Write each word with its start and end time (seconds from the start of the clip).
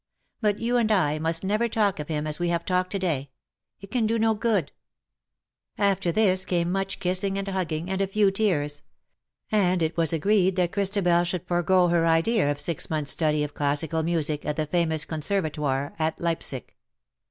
But 0.41 0.57
you 0.57 0.77
and 0.77 0.91
I 0.91 1.19
must 1.19 1.43
never 1.43 1.67
talk 1.69 1.99
of 1.99 2.07
him 2.07 2.25
as 2.25 2.39
we 2.39 2.49
have 2.49 2.65
talked 2.65 2.91
to 2.93 2.97
day: 2.97 3.29
it 3.81 3.91
can 3.91 4.07
do 4.07 4.17
no 4.17 4.35
good/^ 4.35 4.69
After 5.77 6.11
this 6.11 6.43
came 6.43 6.71
much 6.71 6.99
kissing 6.99 7.37
and 7.37 7.47
hugging, 7.47 7.87
and 7.87 8.01
a 8.01 8.07
few 8.07 8.31
tears; 8.31 8.81
and 9.51 9.83
it 9.83 9.95
was 9.95 10.11
agreed 10.11 10.55
that 10.55 10.71
Christabel 10.71 11.23
should 11.23 11.47
forego 11.47 11.89
her 11.89 12.07
idea 12.07 12.49
of 12.49 12.59
six 12.59 12.87
months^ 12.87 13.09
study 13.09 13.43
of 13.43 13.53
classical 13.53 14.01
music 14.01 14.43
at 14.43 14.55
the 14.55 14.65
famous 14.65 15.05
conservatoire 15.05 15.93
at 15.99 16.17
Leipsic. 16.19 16.75